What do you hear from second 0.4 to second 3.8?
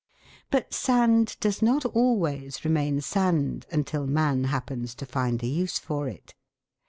But sand does not always remain sand